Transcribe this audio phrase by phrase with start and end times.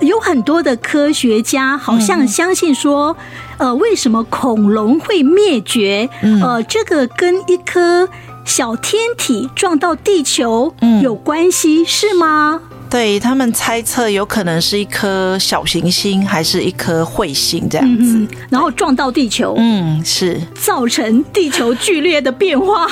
[0.00, 3.16] 有很多的科学家好像相信说，
[3.58, 6.08] 嗯、呃，为什么恐龙会灭绝？
[6.22, 8.08] 嗯、呃，这个跟一颗
[8.44, 12.60] 小天体撞到地球有关系，嗯、是吗？
[12.90, 22.86] 对，他们猜测有可能是一颗小行星，还是一颗彗星这样子，嗯，然后撞到地球，嗯，是造成地球剧烈的变化。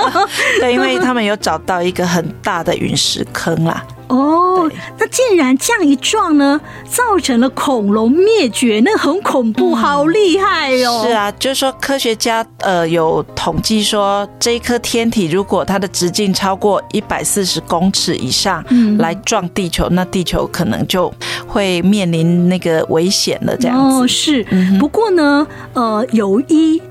[0.60, 3.84] 对，因为 他们有找到一个很大的陨石坑啦。
[4.12, 11.02] 哦，那竟然这样一撞呢，造成了恐龙灭绝，那很恐怖，嗯、好厉害哦！
[11.06, 21.10] 是啊，就是说科学家呃有统计说，这一颗天体如果它的直径超过一百四十公尺以上，嗯，来撞地球，那地球可能就
[21.46, 23.56] 会面临那个危险了。
[23.56, 24.46] 这样子哦，是。
[24.50, 26.82] 嗯、不过呢，呃，有一。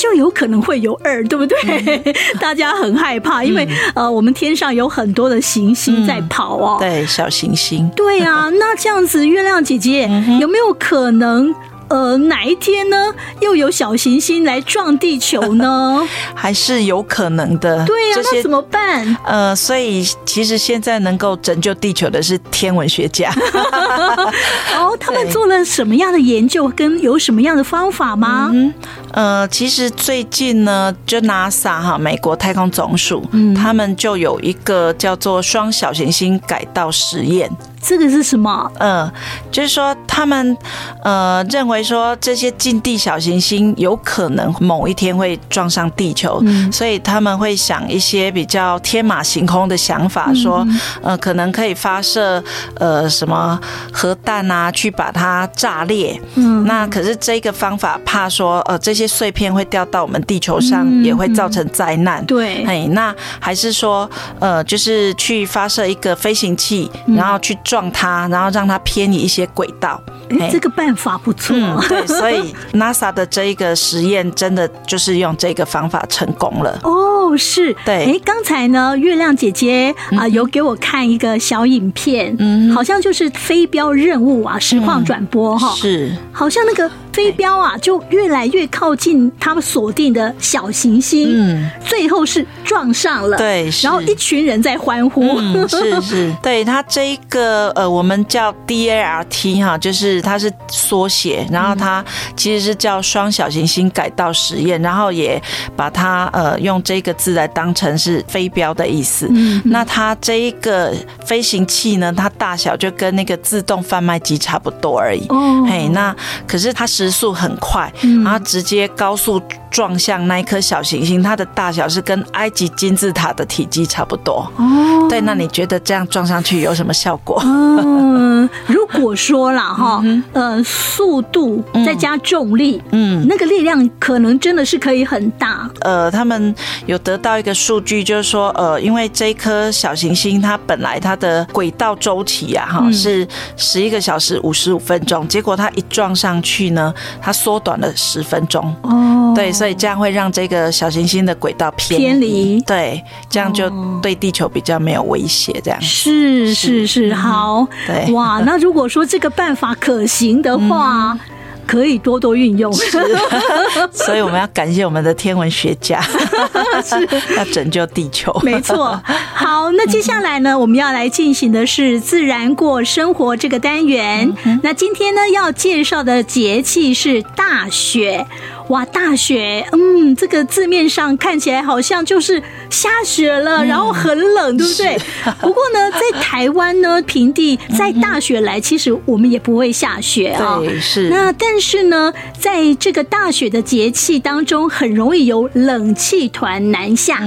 [0.00, 1.58] 就有可能会有二，对不对？
[2.04, 6.78] 嗯、 大家很害怕，因为、嗯、呃，我们天上有很多的行星在跑哦。
[6.80, 7.86] 嗯、对，小行星。
[7.94, 11.54] 对啊，那这样子，月亮姐姐、嗯、有没有可能？
[11.90, 13.12] 呃，哪一天呢？
[13.40, 16.00] 又有小行星来撞地球呢？
[16.34, 17.84] 还是有可能的。
[17.84, 19.16] 对呀、啊，那怎么办？
[19.26, 23.32] 呃，所以其实现在能够拯救地球的是天文学家。
[24.78, 26.68] 哦，他们做了什么样的研究？
[26.68, 28.50] 跟有什么样的方法吗？
[28.54, 28.72] 嗯，
[29.12, 37.50] 呃，其实最近呢，就 NASA 哈，美国太空总署，嗯，他们就有一个叫做双小行星改道实验。
[37.82, 38.70] 这个是什么？
[38.78, 39.10] 嗯，
[39.50, 40.56] 就是说他们
[41.02, 50.66] 呃认为说这些近地小行星有可能某一天会撞上地球，嗯、所以他们会想一些比较天马行空的想法，说
[51.02, 52.42] 呃可能可以发射
[52.74, 53.58] 呃什么
[53.90, 56.20] 核弹啊，去把它炸裂。
[56.34, 62.24] 嗯，那可是这个方法怕说呃这些碎片会掉到我们地球上，也会造成灾难。
[62.26, 67.56] 对，哎，那还是说呃就是去发射一个飞行器，然后去。
[67.70, 70.02] 撞它，然后让它偏移一些轨道。
[70.40, 71.56] 哎，这个办法不错。
[71.56, 76.76] 嗯，对， 所以 NASA 的这一个实验真的就是用这个方法成功了。
[76.82, 77.72] 哦，是。
[77.84, 78.12] 对。
[78.12, 85.72] 哎，刚才呢，月亮姐姐啊，有给我看一个小影片，嗯，好像就是飞镖任务啊，实况转播哈。
[85.76, 86.10] 是。
[86.32, 86.90] 好像那个。
[87.20, 102.02] 飞镖啊，就越来越靠近他们锁定的小行星，嗯，最后是撞上了，对，然后一群人在欢呼，嗯、是是， 对，它这一个呃，我们叫 DART 哈，就是它是缩写，然后它
[102.34, 105.40] 其实是叫双小行星改道实验，然后也
[105.76, 109.28] 把它呃用这个字来当成是飞镖的意思。
[109.30, 110.94] 嗯，那它这一个
[111.26, 115.26] 飞行器呢，它大小就跟那个自动贩卖机差不多而已。
[115.28, 116.14] 哦，嘿，那
[116.46, 117.92] 可是它时速很快，
[118.24, 124.48] 然后直接高速撞向那一颗小行星，它的大小是跟埃及金字塔的体积差不多。
[124.56, 127.42] 哦，对，那你觉得这样撞上去有什么效果？
[127.44, 130.02] 嗯，如果说了哈，
[130.32, 135.70] 呃，速度再加重力，嗯，那个力量可能真的是可以很大。
[135.80, 136.54] 呃，他们
[136.86, 143.26] 有得到一个数据，就是说，呃，因为这一颗小行星它本来它的轨道周期啊，哈，是
[143.56, 146.92] 十一个小时五十五分钟，结果它一撞上去呢。
[147.22, 148.74] 它缩短了十分钟。
[148.82, 153.70] 哦，对，所以这样会让这个小行星的轨道偏偏离，对，这样就
[154.00, 155.52] 对地球比较没有威胁。
[155.62, 155.80] 这样。
[155.80, 158.12] 是是是，好，对。
[158.12, 161.12] 哇，那如果说这个办法可行的话。
[161.12, 161.20] 嗯
[161.66, 162.98] 可以多多运用，是，
[163.94, 166.00] 所以我们要感谢我们的天文学家，
[166.82, 167.08] 是
[167.38, 168.36] 要拯救地球。
[168.42, 169.00] 没错。
[169.32, 174.34] 好，那接下来呢，我们要来进行的是自然过生活这个单元。
[174.64, 178.26] 那今天呢，要介绍的节气是大雪。
[178.66, 184.98] 哇，大雪，嗯，这个字面上看起来好像就是下雪了，然后很冷，对不对？
[185.40, 190.58] 不过呢， 在台湾呢，平地在大雪来，其实我们也不会下雪啊。
[190.58, 191.08] 对，是。
[191.08, 197.18] 那但是呢，在这个大雪的节气当中，很容易有冷气团南下。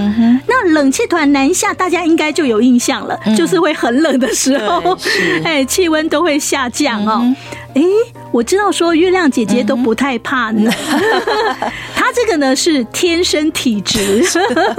[0.47, 4.97] 那冷气团南下，大家应该就有印象了，就是会很冷的时候，
[5.43, 7.23] 哎，气温都会下降哦。
[7.75, 7.81] 哎，
[8.31, 10.71] 我知道说月亮姐姐都不太怕冷，
[11.92, 14.23] 她 这个呢是天生体质，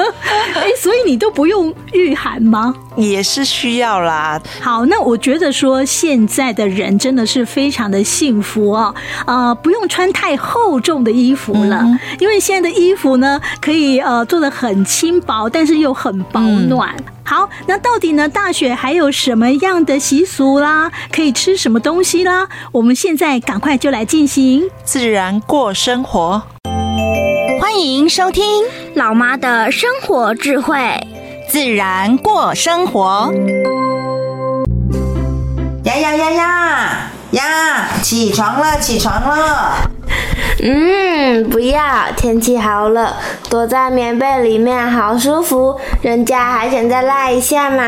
[0.55, 2.75] 哎，所以你都不用御寒吗？
[2.97, 4.41] 也是需要啦。
[4.61, 8.95] 好，那我觉得说现在的人真的是非常的幸福哦，
[9.27, 16.95] 呃，不用穿太厚重的衣服了，嗯、因为现在的衣服呢可以呃做的很轻薄，但是又很保暖。
[16.99, 20.91] 嗯、好，那到底呢大雪还有什么样的习俗啦？
[21.11, 22.49] 可以吃什么东西啦？
[22.71, 26.41] 我们现在赶快就来进行自然过生活。
[27.75, 28.45] 欢迎收听
[28.95, 30.79] 老妈的生活智慧。
[31.49, 33.35] 自然过生活。
[35.83, 37.89] 呀呀呀呀呀！
[38.01, 39.91] 起床了，起床了。
[40.63, 43.13] 嗯，不要，天气好冷，
[43.51, 45.77] 躲在棉被里面好舒服。
[46.01, 47.83] 人家还想再赖一下嘛。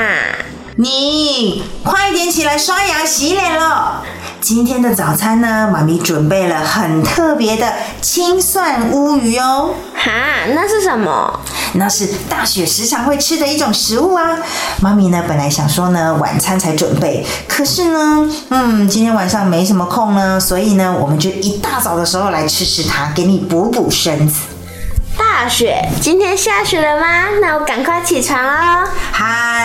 [0.78, 4.02] 你快点起来刷牙洗脸了。
[4.43, 9.70] 今天的早餐呢，妈咪准备了很特别的青蒜乌鱼哦。
[9.94, 10.11] 哈，
[10.55, 11.40] 那是什么？
[11.73, 14.37] 那是大雪时常会吃的一种食物啊。
[14.82, 24.43] 妈咪呢，本来想说呢，晚餐才准备，可是呢，嗯，今天晚上没什么空呢，所以呢，我们就一大早的时候来吃吃它，给你补补身子。
[25.17, 27.06] 大雪，今天下雪了吗？
[27.40, 28.87] 那我赶快起床哦。
[29.11, 29.56] 嗨，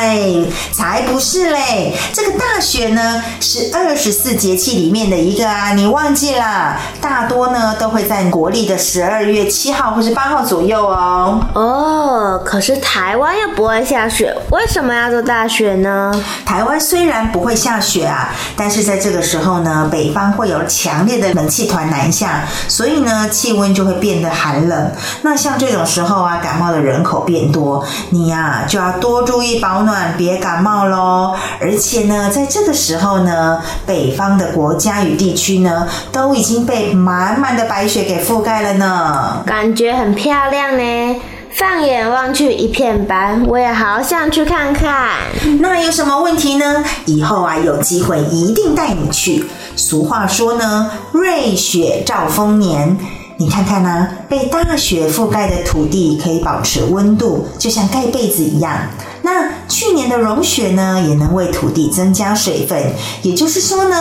[0.71, 1.93] 才不是嘞！
[2.13, 6.77] 这个大雪呢，是二十四节气里面的一个啊，你忘记了？
[6.99, 11.39] 大多呢都会在国历的十二月七号或是八号左右哦。
[11.53, 16.11] 哦，可是台湾又不会下雪，为什么要做大雪呢？
[16.45, 24.91] 台湾虽然不会下雪啊，但是在这个时候呢，北方会有强烈的冷气团南下，所以呢，气温就会变得寒冷。
[25.21, 31.35] 那像这种时候啊，感冒的人口变多，你呀、啊、就要多注意保暖，别感冒喽。
[31.59, 41.21] 而且呢，在这个时候呢，北方的国家与地区呢，都已经被满满的白雪给覆盖了呢，感觉很漂亮呢。
[41.53, 45.09] 放眼望去一片白，我也好想去看看。
[45.59, 46.81] 那有什么问题呢？
[47.05, 49.45] 以后啊，有机会一定带你去。
[49.75, 52.97] 俗话说呢，瑞雪兆丰年。
[53.35, 58.71] 你看看呢、啊，被大雪覆盖的土地可以保持温度，就像盖被子一样。
[59.23, 63.95] 那去年的融雪呢，也能为土地增加水分，也就是说呢，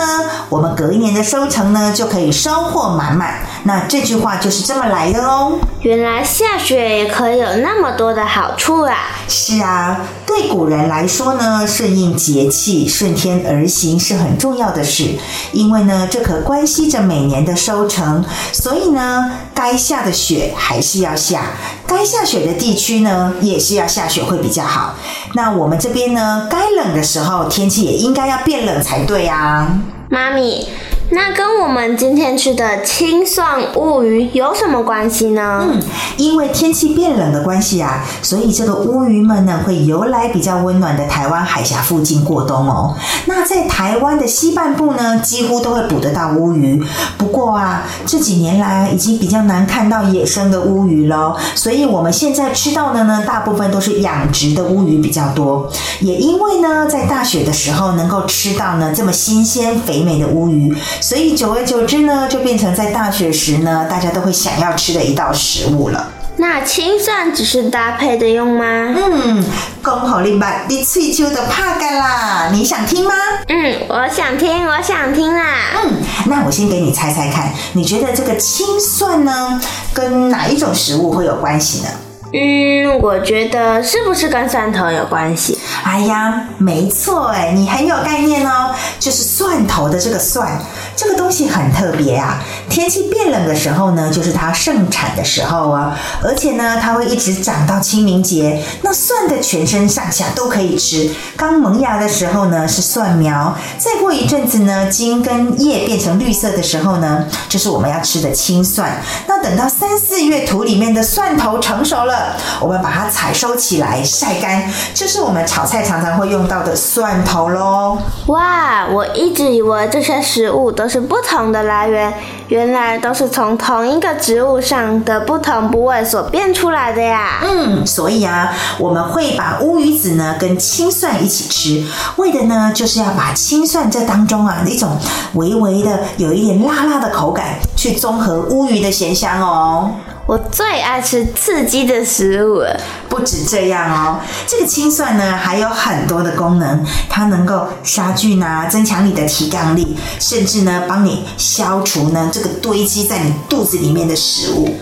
[0.49, 3.39] 我们隔一年的收成呢，就可以收获满满。
[3.63, 5.59] 那这句话就是这么来的喽。
[5.79, 8.95] 原来下雪也可以有那么多的好处啊！
[9.29, 15.15] 是啊，对古人来说呢，顺应节气、顺天而行是很重要的事，
[15.53, 21.45] 因为呢，这可关系着每年的收成，所以呢，该下的雪还是要下，
[21.87, 24.95] 该下雪的地区呢，也是要下雪会比较好。
[25.33, 29.67] 那我我们这边呢，该冷的时候，天气也应该要变冷才对啊，
[30.09, 30.67] 妈咪。
[31.13, 35.67] 那跟我们今天吃的青蒜乌鱼有什么关系呢？
[35.69, 35.81] 嗯，
[36.15, 42.95] 因为天气变冷的关系啊，所以这个乌鱼们呢会游来比较温暖的台湾海峡附近过冬哦。
[43.25, 46.81] 那在台湾的西半部呢，几乎都会捕得到乌鱼。
[47.17, 55.69] 不过啊，这几年来已经比较难看到野生的乌鱼了，所以我们现在吃到的呢，大部分都是养殖的乌鱼比较多。
[55.99, 60.73] 也因为呢，在大雪的时候能够吃到呢这么新鲜肥美的乌鱼。
[61.01, 66.07] 所以久而久之呢，就变成在大雪时呢，大家都会想要吃的一道食物了。
[66.37, 68.63] 那青蒜只是搭配的用吗？
[68.63, 69.43] 嗯，
[69.83, 73.13] 讲好你把你喙须的怕干啦，你想听吗？
[73.47, 75.43] 嗯，我想听，我想听啦。
[75.83, 75.93] 嗯，
[76.27, 79.59] 那我先给你猜猜看，你觉得这个青蒜呢，
[79.93, 81.89] 跟哪一种食物会有关系呢？
[82.33, 85.59] 嗯，我觉得是不是跟蒜头有关系？
[85.83, 90.57] 哎呀，没错哎，你很有概念哦，就是蒜头的这个蒜，
[90.95, 92.41] 这个东西很特别啊。
[92.69, 98.63] 天气变冷的时候呢，就是它盛产的时候啊，而且呢，它会一直长到清明节。
[98.81, 101.11] 那蒜的全身上下都可以吃。
[101.35, 109.01] 刚萌芽的时候呢，是蒜苗，再过一阵子呢，茎跟叶变成绿色的时候呢，就是我们要吃的青蒜。
[109.27, 112.20] 那等到三四月土里面的蒜头成熟了。
[112.59, 114.63] 我们把它采收起来晒干，
[114.93, 117.97] 就是我们炒菜常常会用到的蒜头喽。
[118.27, 122.13] 哇，我一直以为这些食物都是不同的来源，
[122.47, 127.39] 原来都是从同一个植物上的不同部位所变出来的呀。
[127.43, 131.85] 嗯，所以啊，我们会把乌鱼子呢跟青蒜一起吃，
[132.17, 134.97] 为的呢就是要把青蒜这当中啊一种
[135.33, 139.91] 微微的有一点辣辣的口感，去综合乌鱼的咸香哦。
[140.27, 142.79] 我最爱吃刺激的食物了。
[143.09, 154.73] 不止这样哦，这个青蒜呢还有很多的功能，它能够杀菌啊，增强你的提抗力，甚至呢帮你消除呢这个堆积在你肚子里面的食物。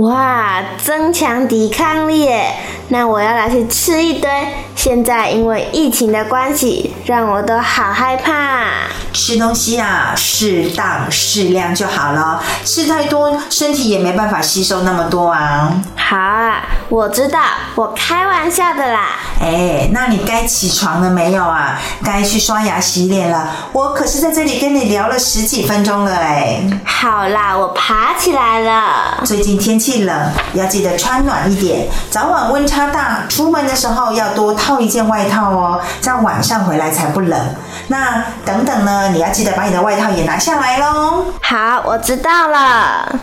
[0.00, 2.54] 哇，增强抵抗力耶！
[2.88, 4.30] 那我要来去吃一堆。
[4.74, 8.64] 现在因为疫情的关系，让我都好害怕。
[9.12, 15.82] 吃东西啊，适当适量就好了，吃太多身体也没办法吸收那么多啊。
[15.96, 17.40] 好啊，我知道，
[17.74, 19.08] 我开玩笑的啦。
[19.40, 21.80] 哎，那你该起床了没有啊？
[22.04, 23.50] 该去刷牙洗脸了。
[23.72, 26.60] 我可是在这里跟你聊了十几分钟了哎。
[26.84, 29.20] 好啦，我爬起来了。
[29.24, 31.88] 最近天气冷，要记得穿暖一点。
[32.10, 37.40] 早晚温差大，出门的时候要多套一件外套哦，这样晚上回来才不冷。
[37.88, 41.26] 那等等呢，你要记得把你的外套也拿下来喽。
[41.40, 43.20] 好，我知道了。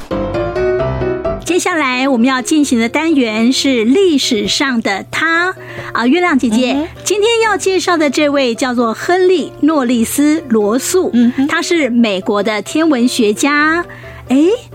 [1.46, 5.54] 接下来我们要进行的单元是历史上的他
[5.92, 13.86] 啊，月亮姐姐，嗯、今天要介绍的这位叫做亨利·诺里斯·罗素，嗯，他是美国的天文学家，
[14.30, 14.38] 哎，
[14.72, 14.73] 他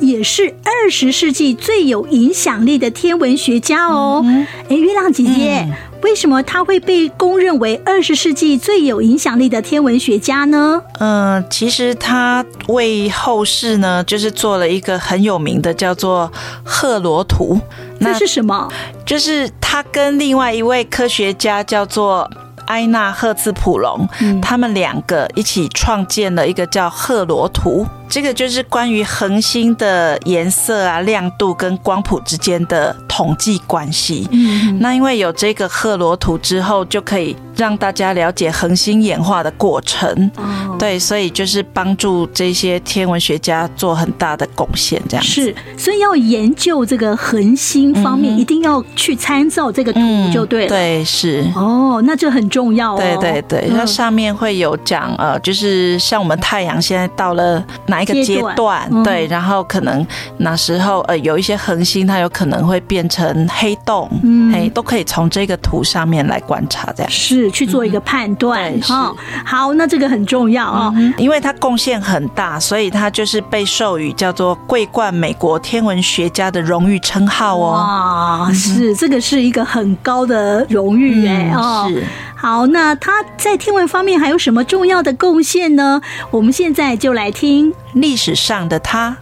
[0.00, 4.24] 也是二十世纪最有影响力的天文学家哦，
[4.68, 5.66] 哎，月亮姐姐。
[5.68, 10.80] 嗯为什么他会被公认为二十世纪最有影响力的天文学家呢？
[11.00, 17.60] 嗯、呃，其实他为后世呢，就是做了一个很有名的叫做赫罗图。
[17.98, 18.68] 那是什么？
[19.04, 22.30] 就是他跟另外一位科学家叫做
[22.68, 27.86] 埃纳赫兹普隆，嗯、他们两个一起创建了一个叫赫罗图。
[28.08, 34.28] 这个就是关于恒星的颜色啊、亮度跟光谱之间的统计关系。
[34.30, 40.08] 嗯，那因为有这个赫罗图之后，就可以让大家了解恒星演化的过程。
[40.36, 45.02] 哦，对，所以就是帮助这些天文学家做很大的贡献。
[45.08, 50.00] 这样是，所以要研究这个恒星方面，嗯、一定要去参照这个图
[50.32, 50.68] 就对了。
[50.68, 51.44] 嗯、对，是。
[51.56, 52.96] 哦，那这很重要哦。
[52.96, 57.98] 对对对，那、嗯、上面会有讲呃，就是像我们太阳现在到了哪。
[57.98, 58.88] 一个阶段？
[58.92, 60.06] 嗯、对，然后可能
[60.36, 69.44] 那时候呃，有一些恒星，它有可能会变成黑洞，嗯，嘿，都可以从这个图上面来观察，这样是去做一个判断哈、嗯。
[69.44, 77.72] 好，那这个很重要啊、哦嗯，因为它贡献很大，所以它就是被授予叫做桂冠美国天文学家的荣誉称号哦。
[77.72, 81.86] 哇，是这个是一个很高的荣誉哎、嗯、哦。
[81.88, 82.04] 是。
[82.36, 86.00] 好，那他在天文方面还有什么重要的贡献呢？
[86.30, 89.16] 我们现在就来听历史上的他。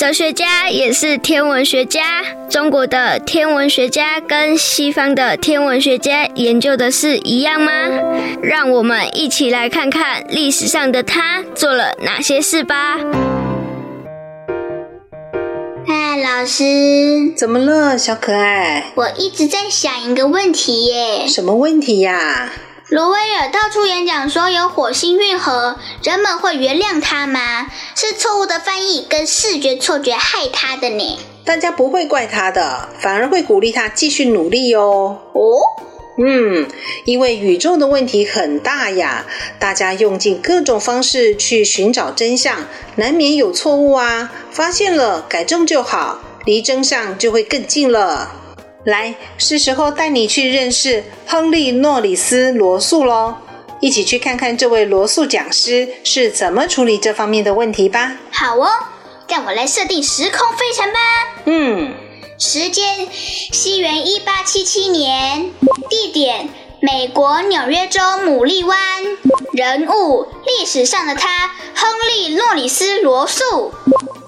[0.00, 2.22] 哲学家也是天文学家。
[2.48, 7.70] 中国的天文学家跟西方的天文学家研究的是一样吗？
[8.42, 12.96] 让我们一起来看看历史上的他做了哪些事吧。
[15.86, 18.86] 嗨，老师，怎么了，小可爱？
[18.94, 21.26] 我一直在想一个问题耶。
[21.28, 22.50] 什么问题呀？
[22.90, 27.68] 罗威尔到处演讲说有火星运河，人们会原谅他吗？
[27.94, 31.18] 是错误的翻译跟视觉错觉害他的呢？
[31.44, 34.82] 大家不会怪他的，反而会鼓励他继续努力哟。
[35.32, 35.60] 哦。
[36.18, 36.68] 嗯，
[37.04, 39.24] 因为宇宙的问题很大呀，
[39.60, 42.66] 大家用尽各种方式去寻找真相，
[42.96, 44.32] 难免有错误啊。
[44.50, 48.32] 发现了，改正就好，离真相就会更近了。
[48.84, 53.34] 来，是时候带你去认识亨利·诺里斯·罗素喽，
[53.78, 58.16] 一起去看看这位罗素讲师是怎么处理这方面的问题吧。
[58.32, 58.68] 好哦，
[59.28, 60.98] 让我来设定时空飞船吧。
[61.44, 61.92] 嗯。
[62.38, 63.06] 时间：
[63.52, 65.52] 西元一八七七年。
[65.90, 66.48] 地点：
[66.80, 68.78] 美国纽约州牡蛎湾。
[69.52, 73.74] 人物：历史上的他，亨利·诺里斯·罗素。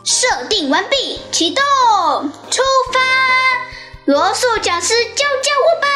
[0.04, 1.62] 设定完毕，启动，
[2.50, 2.60] 出
[2.92, 3.00] 发！
[4.04, 5.86] 罗素讲师教教我吧。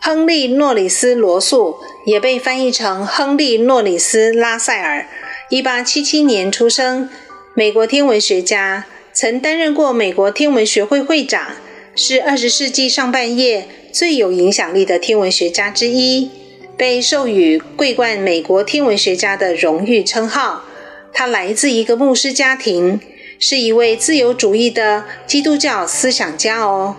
[0.00, 5.06] 亨利·诺里斯·罗素也被翻译成亨利·诺里斯·拉塞尔，
[5.50, 7.10] 一八七七年出生，
[7.52, 11.52] 美国天文学家，曾担任过美国天文学会会长，
[11.96, 16.28] 是二十世纪上半叶最有影响力的天文学家之一，
[16.76, 20.64] 被授予桂冠美国天文学家的荣誉称号。
[21.12, 22.98] 他来自一个牧师家庭，
[23.38, 26.96] 是一位自由主义的基督教思想家哦。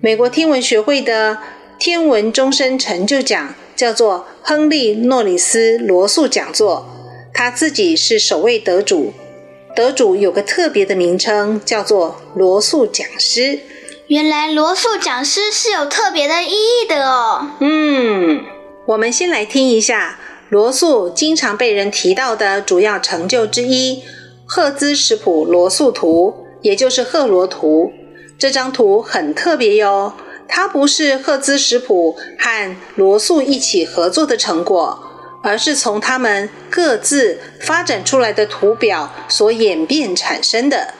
[0.00, 1.38] 美国天文学会的。
[1.76, 6.86] 天文终身成就奖叫做亨利·诺里斯·罗素讲座，
[7.34, 9.12] 他自己是首位得主。
[9.74, 13.58] 得主有个特别的名称，叫做罗素讲师。
[14.08, 17.48] 原来罗素讲师是有特别的意义的哦。
[17.60, 18.44] 嗯，
[18.86, 20.18] 我们先来听一下
[20.50, 24.02] 罗素经常被人提到的主要成就之一——
[24.46, 27.92] 赫兹史普罗素图，也就是赫罗图。
[28.38, 30.12] 这张图很特别哟，
[30.46, 35.02] 它不是赫兹史普和罗素一起合作的成果，
[35.42, 40.92] 而是从他们各自发展出来的图表所演变产生的。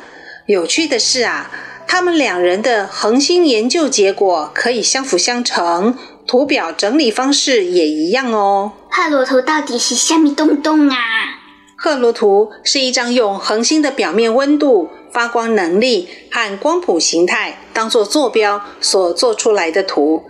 [0.46, 1.50] 有趣的是啊，
[1.96, 5.96] 他们两人的恒星研究结果可以相辅相成，
[6.26, 8.72] 图表整理方式也一样哦。
[8.90, 10.96] 赫罗图到底是虾米东东啊？
[11.76, 20.24] 赫罗图是一张用恒星的表面温度、发光能力和光谱形态当做坐标所做出来的图，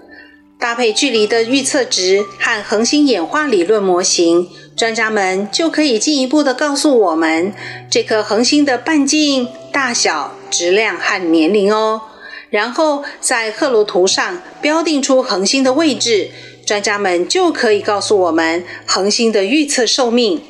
[0.58, 7.54] 搭配距离的预测值和恒星演化理论模型，专家们就可以进一步的告诉我们
[7.90, 12.00] 这颗恒星的半径、大小、质量和年龄哦。
[12.48, 16.30] 然后在赫罗图上标定出恒星的位置，
[16.64, 20.40] 专家们就可以告诉我们恒星的预测寿命。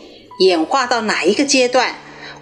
[0.40, 1.94] 演化到哪一个阶段？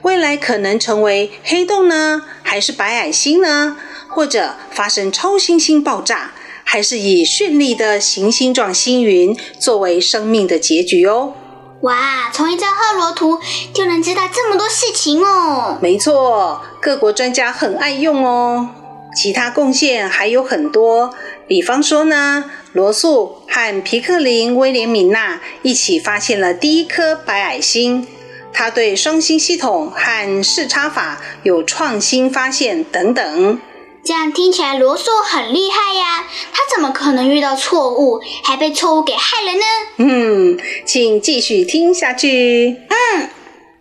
[0.02, 2.22] 未来可能成为黑洞呢？
[2.42, 3.76] 还是白矮星呢？
[4.08, 6.32] 或者发生超新星爆炸？
[6.64, 11.34] 还是以绚丽的行星状星云作为生命的结局哦？
[11.82, 13.40] 哇，从一张赫罗图
[13.74, 15.78] 就能知道这么多事情哦！
[15.82, 18.68] 没错，各国专家很爱用哦。
[19.16, 21.12] 其他贡献还有很多，
[21.48, 28.06] 比方说呢，罗素和皮克林、威廉米纳一起发现了第一颗白矮星，
[28.52, 33.60] 他对双星系统和视差法有创新发现等等。
[34.04, 39.64] 这样听起来罗素很厉害呀，他怎么可能遇到错误，还被错误给害了呢？
[39.96, 42.80] 嗯，请继续听下去。
[42.88, 43.28] 嗯，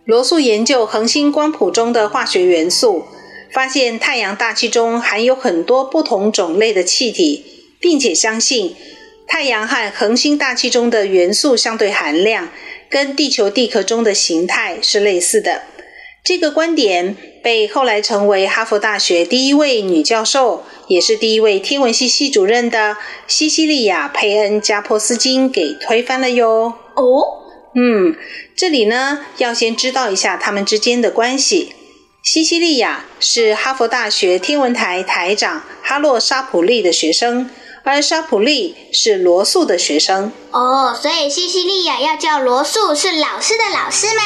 [0.04, 3.06] 罗素研究恒星光谱中的化学元素。
[3.52, 7.44] 发现太阳大气中含有很多不同种类的气体，
[7.78, 8.74] 并且相信
[9.28, 12.48] 太阳和恒星大气中的元素相对含量
[12.88, 15.64] 跟地球地壳中的形态是类似的。
[16.24, 22.96] 这个观点被后来成为哈佛大学第一位女教授，也是第一位天文系系主任的
[23.26, 26.72] 西西利亚·佩恩·加波斯金给推翻了哟。
[26.94, 27.02] 哦，
[27.74, 28.14] 嗯，
[28.54, 31.74] 这里呢要先知道一下他们之间的关系。
[32.22, 37.50] 西西利亚是哈佛大学天文台台长哈洛沙普利的学生，
[37.82, 40.30] 而沙普利是罗素的学生。
[40.52, 44.22] 哦，所以西西利亚要叫罗素是老师的老师吗？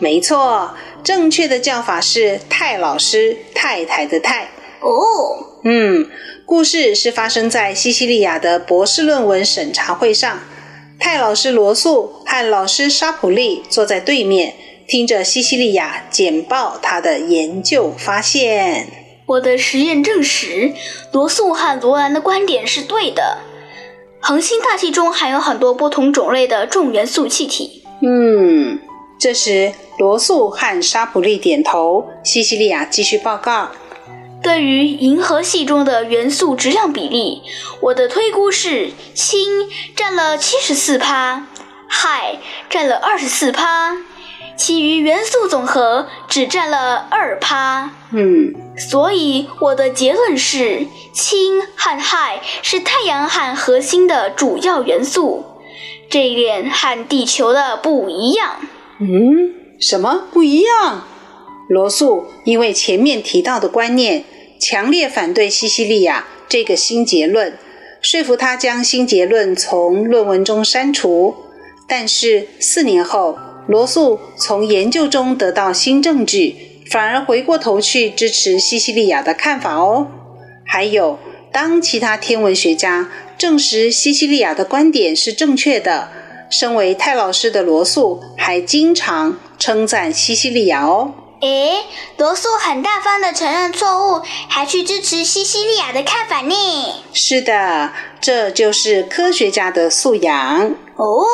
[0.00, 4.50] 没错，正确的叫法是太老师，太太的太。
[4.80, 6.08] 哦，嗯，
[6.46, 10.40] 故事是发生在西西利亚的博士论文审查会上，
[10.98, 14.54] 泰老师罗素和老师沙普利坐在对面。
[14.86, 18.88] 听着西西利亚简报他的研究发现，
[19.26, 20.72] 我的实验证实
[21.12, 23.38] 罗素和罗兰的观点是对的。
[24.20, 27.84] 恒星大气中含有很多不同种类的重元素气体。
[28.00, 28.78] 嗯，
[29.18, 33.70] 这时罗素和沙普利点头，西西利亚继续报告。
[34.40, 37.42] 对于银河系中的元素质量比例，
[37.80, 41.48] 我的推估是氢占了七十四趴，
[41.88, 42.38] 氦
[42.70, 43.96] 占了二十四趴。
[44.56, 47.90] 其余元素总和只占了二趴。
[48.12, 55.44] 嗯，所以我的结论是，氢和氦是太阳和核心的主要元素。
[56.08, 58.60] 这一点和地球的不一样。
[59.00, 61.06] 嗯，什么不一样？
[61.68, 64.24] 罗素因为前面提到的观念，
[64.60, 67.56] 强烈反对西西利亚这个新结论，
[68.00, 71.34] 说服他将新结论从论文中删除。
[71.88, 73.38] 但是四年后。
[73.68, 76.56] 罗素从研究中得到新证据，
[76.90, 80.08] 反而回过头去支持西西利亚的看法哦。
[80.64, 81.18] 还有，
[81.52, 86.08] 当其他天文学家证实西西利亚的观点是正确的，
[86.50, 91.12] 身为泰老师的罗素还经常称赞西西利亚哦。
[91.40, 91.84] 诶，
[92.16, 96.54] 罗素很大方的承认错误，还去支持西西利亚的看法呢。
[97.12, 101.24] 是的，这就是科学家的素养哦。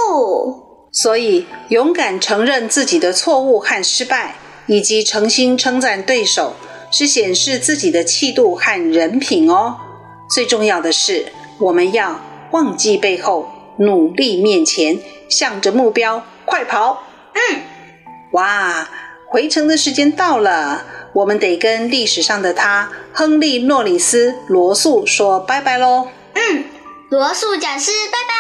[0.92, 6.54] 所以，勇敢承认自己的错误和失败，以及诚心称赞对手，
[6.92, 9.76] 是显示自己的气度和人品哦。
[10.28, 12.20] 最重要的是，我们要
[12.52, 17.04] 忘记背后，努力面前，向着目标快跑。
[17.32, 17.60] 嗯，
[18.32, 18.88] 哇，
[19.28, 20.84] 回程的时间到了，
[21.14, 26.08] 我们得跟历史上的他——亨利·诺里斯·罗素说拜拜喽。
[26.34, 26.64] 嗯，
[27.08, 28.34] 罗素讲师，拜拜。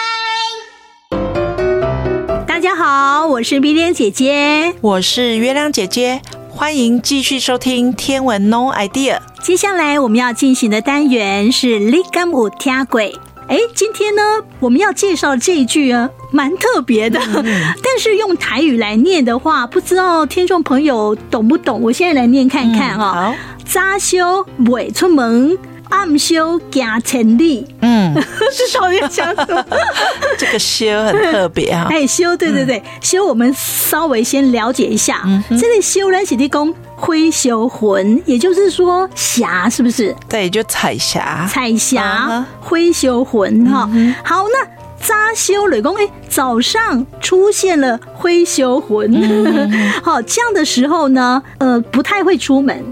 [2.46, 9.16] 大家好，我是碧莲姐姐，我是月亮姐姐，欢迎继续收听《天文 No idea》。
[9.42, 13.00] 接下来我们要进行的单元是立竿有听过。
[13.46, 14.22] 哎，今天呢，
[14.58, 17.20] 我们要介绍这一句啊，蛮特别的。
[17.20, 17.44] 嗯、
[17.82, 21.80] 但是用台语来念的话，不知道听众朋友懂不懂？
[21.82, 23.34] 我现在来念看看啊、哦。
[23.64, 25.58] 早修未出门，
[25.90, 28.14] 暗修行千里，嗯，
[28.56, 29.64] 这到底讲什么？
[30.38, 31.86] 这个修很特别哈。
[31.90, 35.22] 哎，修，对对对，修，我们稍微先了解一下。
[35.50, 40.16] 这个修呢是的公灰修魂，也就是说霞，是不是？
[40.26, 43.86] 对，就彩霞，彩霞，灰修魂哈。
[44.24, 44.66] 好，那
[45.06, 49.12] 扎修雷公，哎，早上出现了灰修魂，
[50.02, 52.82] 好，这样的时候呢，呃，不太会出门。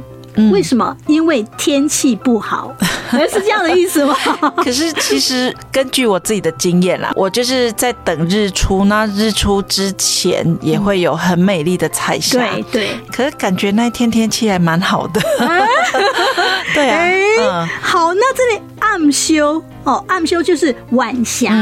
[0.50, 0.96] 为什么？
[1.06, 2.74] 因为天气不好，
[3.30, 4.16] 是这样的意思吗？
[4.56, 12.38] 可是其实根据我自己的经验啦，我就是在等日出，那日出之前也会有很美丽的彩霞。
[12.38, 12.88] 对对。
[13.10, 15.20] 可是感觉那一天天气还蛮好的。
[16.74, 16.98] 对啊。
[17.40, 17.68] 嗯。
[17.80, 21.52] 好，那这里暗修哦，暗修就是晚霞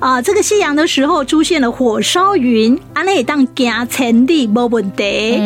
[0.00, 0.20] 啊。
[0.20, 5.40] 这个夕阳的时候出现了火烧云，安内当行千里没问题。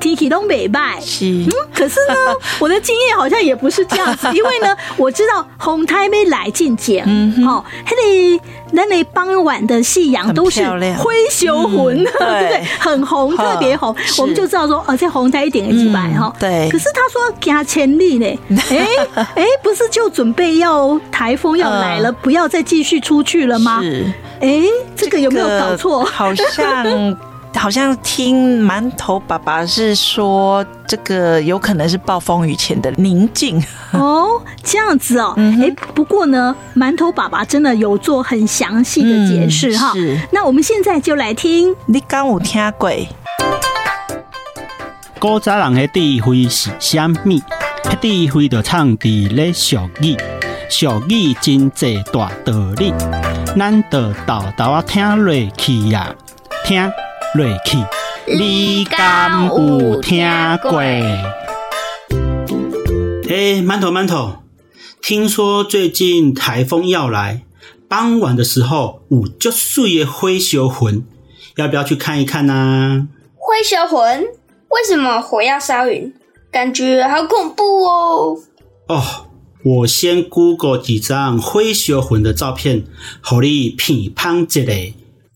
[0.00, 0.98] 天气都美败。
[1.00, 1.26] 是。
[1.26, 2.00] 嗯，可是。
[2.08, 2.14] 呢，
[2.60, 7.00] 我的经验好像也不是这样子， 因为呢，我知道红台没来进节，
[7.44, 8.40] 哦，那里
[8.70, 10.62] 那里傍晚的夕阳都是
[10.98, 12.64] 灰熊魂， 对不对？
[12.78, 16.32] 很红，特别红，我们就知道说，哦，这红台一点一几百哈。
[16.38, 16.68] 对。
[16.70, 18.38] 可是他说加千里呢，
[18.70, 18.86] 哎
[19.34, 23.80] 哎，不是就准备要台风要来了，不要再继续出去了吗？
[23.82, 24.12] 是。
[24.40, 24.62] 哎，
[24.94, 26.04] 这个有没有搞错？
[26.04, 27.16] 好像。
[27.56, 33.58] 好像听馒头爸爸是说，这个有可能是暴风雨前的宁静
[33.92, 35.32] 哦，这样子哦。
[35.38, 39.90] 哎、不过呢，馒头爸爸真的有做很详细的解释哈。
[39.94, 41.74] 是，那我们现在就来听。
[41.86, 42.90] 你刚有听过？
[45.18, 47.42] 古早人的智慧是虾米？
[48.02, 50.14] 智慧就藏伫咧俗语，
[50.68, 52.92] 俗语真济大道理，
[53.56, 56.12] 咱就豆豆啊听落去呀，
[56.64, 56.92] 听。
[57.34, 57.76] 落去，
[58.26, 60.26] 你敢有听
[60.62, 60.78] 过？
[60.80, 61.28] 哎，
[63.60, 64.36] 馒头馒头，
[65.02, 67.42] 听说最近台风要来，
[67.88, 71.04] 傍晚的时候有足水的灰烧魂，
[71.56, 73.06] 要不要去看一看呢、啊？
[73.36, 74.22] 火烧云？
[74.68, 76.14] 为什么火要烧云？
[76.50, 78.38] 感觉好恐怖哦！
[78.88, 79.25] 哦，
[79.66, 82.84] 我先 Google 几张火烧云的照片，
[83.28, 84.60] 给你评判一下。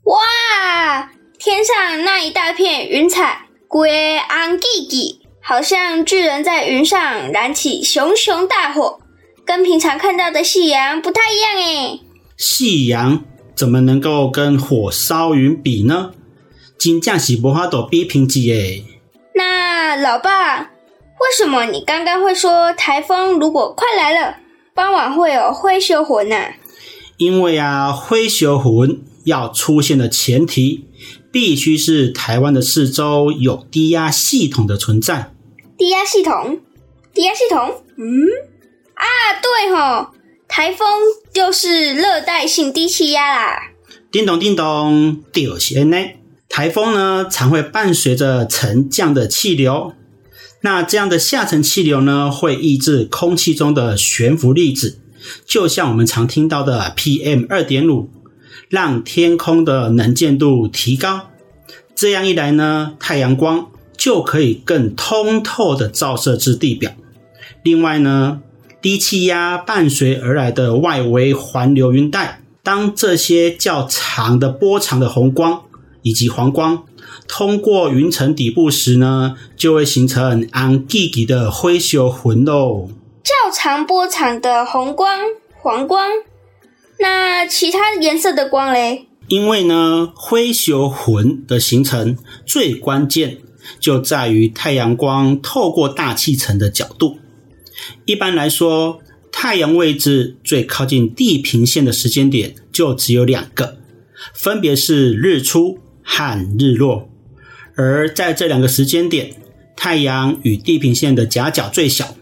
[0.05, 1.11] 哇！
[1.37, 9.01] 天上那一大片云彩，规红记记，好像巨人在云上燃起熊熊大火，
[9.45, 12.01] 跟平常看到的夕阳不太一样诶。
[12.37, 13.25] 夕阳
[13.57, 16.13] 怎么能够跟火烧云比呢？
[16.79, 18.85] 真正是无法度比平级诶。
[19.35, 20.71] 那老爸，
[21.21, 24.37] 为什么你刚刚会说台风如果快来了，
[24.75, 26.37] 傍晚会有灰熊魂呢？
[27.17, 30.87] 因为啊，灰熊魂要出现的前提。
[31.33, 35.33] 必须是台湾的四周有低压系统的存在。
[35.79, 36.59] 低压系统，
[37.15, 38.27] 低压系统，嗯，
[38.95, 39.07] 啊，
[39.41, 40.09] 对吼，
[40.49, 40.89] 台风
[41.33, 43.71] 就是热带性低气压啦。
[44.11, 45.97] 叮咚叮咚，就是呢。
[46.49, 49.93] 台风呢，常会伴随着沉降的气流。
[50.63, 54.99] 那这样的下沉气流呢，会抑制空气中的悬浮粒子，
[55.47, 58.11] 就像我们常听到的 PM 二点五。
[58.69, 61.31] 让天空的能见度提高，
[61.97, 66.93] 这样一来呢，太阳光就可以更通透的照射至地表。
[67.65, 68.43] 另外呢，
[68.81, 75.63] 低气压伴随而来的外围环流云带，当这些较长的波长的红光
[76.03, 76.85] 以及黄光
[77.33, 82.89] 通过云层底部时呢，就会形成红记记的灰球魂喽。
[83.23, 85.21] 较长波长的红光、
[85.57, 86.09] 黄光。
[86.99, 89.07] 那其他颜色的光嘞？
[89.29, 93.39] 因为呢，灰球魂的形成最关键
[93.79, 97.21] 就在于太阳光透过大气层的角度。
[98.07, 98.99] 一般来说，
[99.31, 103.77] 太阳位置最靠近地平线的时间点就只有两个，
[104.35, 107.09] 分别是日出和日落。
[107.83, 109.33] 而在这两个时间点，
[109.75, 112.15] 太阳与地平线的夹角最小，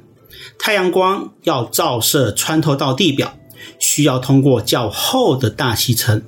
[0.57, 3.37] 太阳光要照射穿透到地表。
[3.81, 6.23] 需要通过较厚的大气层，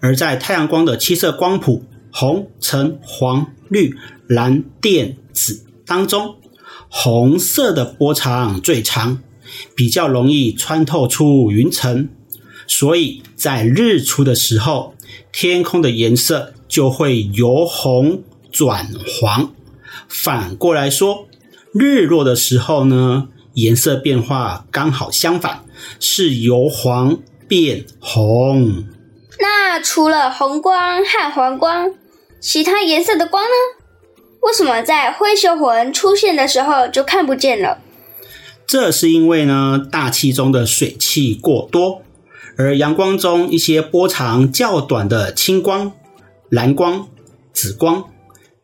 [0.00, 3.94] 而在太阳光的七色光谱红、橙、黄、绿、
[4.26, 6.34] 蓝、靛、紫当中，
[6.88, 9.22] 红色的波长最长，
[9.76, 12.08] 比较容易穿透出云层，
[12.66, 14.94] 所以在日出的时候，
[15.32, 18.24] 天空的颜色就会由红
[18.58, 19.52] 转黄。
[20.08, 21.28] 反过来说，
[21.72, 25.62] 日落的时候呢，颜色变化刚好相反。
[26.00, 28.84] 是由黄变红。
[29.38, 31.94] 那除了红光和黄光，
[32.40, 33.50] 其他颜色的光呢？
[34.40, 37.78] 为什么在火烧云出现的时候就看不见了？
[38.66, 42.02] 这是因为呢，大气中的水汽过多，
[42.56, 45.92] 而阳光中一些波长较短的青光、
[46.48, 47.06] 蓝光、
[47.52, 48.10] 紫光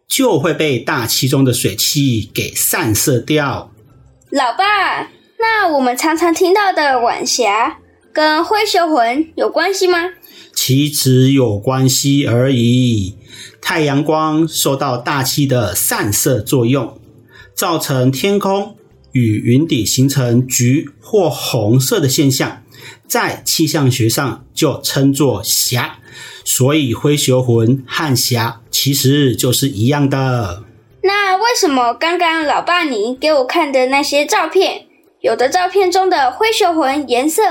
[0.09, 3.71] 就会被大气中的水汽给散射掉。
[4.31, 7.79] 老爸，那我们常常听到的晚霞
[8.12, 10.11] 跟灰熊魂有关系吗？
[10.55, 13.17] 其实有关系而已。
[13.61, 17.01] 太阳光受到大气的散射作用，
[17.55, 18.77] 造成天空
[19.12, 22.63] 与云底形成橘或红色的现象，
[23.07, 25.99] 在气象学上就称作霞。
[26.44, 30.62] 所以灰熊魂和霞其实就是一样的。
[31.03, 34.87] 那为什么刚刚老爸你给我看的那些照片，
[35.20, 37.42] 有的照片中的灰熊魂颜色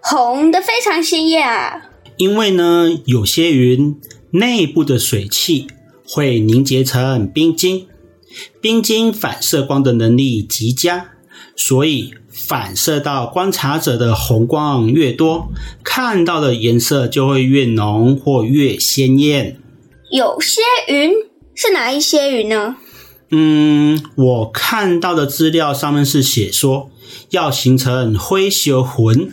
[0.00, 1.90] 红得非常鲜艳啊？
[2.16, 5.66] 因为呢，有些云内部的水汽
[6.06, 7.88] 会凝结成冰晶，
[8.60, 11.10] 冰晶反射光的能力极佳，
[11.56, 15.48] 所以反射到观察者的红光越多，
[15.84, 19.56] 看到的颜色就会越浓或越鲜艳。
[20.10, 21.12] 有些云
[21.54, 22.76] 是哪一些云呢？
[23.30, 26.90] 嗯，我看到的资料上面是写说，
[27.30, 29.32] 要形成灰熊魂。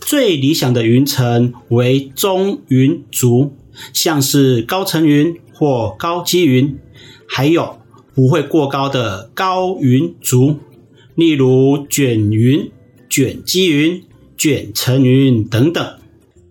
[0.00, 3.52] 最理想的云层为中云族，
[3.92, 6.78] 像是高层云或高积云，
[7.26, 7.78] 还有
[8.14, 10.58] 不会过高的高云族，
[11.14, 12.70] 例如卷云、
[13.08, 14.04] 卷积云、
[14.36, 15.84] 卷层云等等。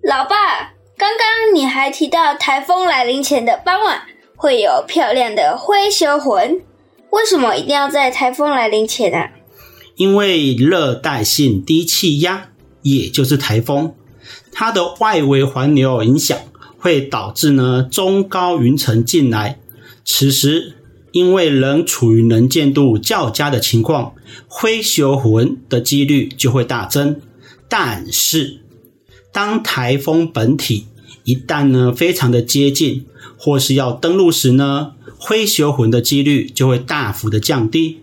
[0.04, 4.02] 老爸，刚刚你还提到台风来临前的傍晚
[4.36, 6.62] 会有漂亮的灰熊魂，
[7.10, 9.32] 为什么一定要在台风来临前啊？
[9.96, 12.48] 因为热带性低气压。
[12.84, 13.94] 也就是台风，
[14.52, 16.36] 它的外围环流影响
[16.80, 19.60] 会导致呢中高云层进来。
[20.04, 20.78] 此时，
[21.12, 24.14] 因为人处于能见度较佳的情况，
[24.48, 27.20] 灰熊魂的几率就会大增。
[27.68, 28.62] 但是，
[29.32, 30.88] 当台风本体
[31.24, 33.06] 一旦呢非常的接近，
[33.38, 38.00] 或是要登陆时呢，灰熊魂的几率就会大幅的降低。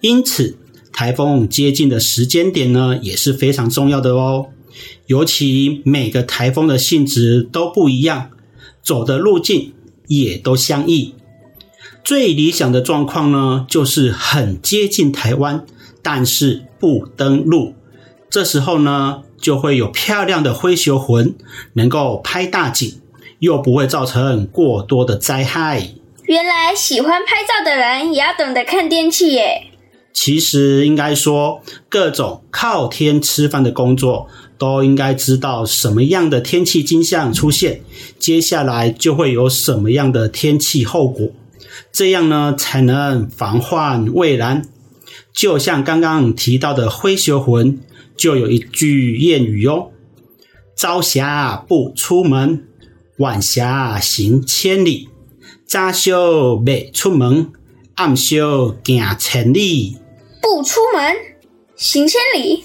[0.00, 0.56] 因此，
[0.92, 4.46] 台风接近的时间点呢，也是非常重要的哦。
[5.06, 8.30] 尤其每个台风的性质都不一样，
[8.82, 9.72] 走的路径
[10.08, 11.14] 也都相异。
[12.06, 15.66] 最理想的状况呢，就是很接近台湾，
[16.02, 17.74] 但是不登陆。
[18.30, 21.34] 这时候呢，就会有漂亮的灰熊魂，
[21.72, 23.00] 能够拍大景，
[23.40, 25.94] 又不会造成过多的灾害。
[26.26, 29.66] 原来喜欢拍照的人也要懂得看天气耶。
[30.12, 37.80] 其实应该说，各种靠天吃饭的工作都应该知道什么样的天气景象出现，
[38.16, 41.28] 接下来就会有什么样的天气后果，
[41.92, 44.62] 这样呢才能防患未然。
[45.32, 47.80] 就像刚刚提到的灰熊魂，
[48.16, 49.90] 就有一句谚语哦
[50.74, 52.66] ：“朝霞不出门，
[53.18, 55.08] 晚霞行千里；
[55.66, 57.52] 早休未出门，
[57.96, 59.98] 暗休行千里。”
[60.40, 61.14] 不出门，
[61.76, 62.64] 行千里，